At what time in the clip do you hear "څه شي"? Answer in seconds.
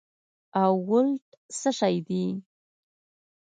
1.59-1.95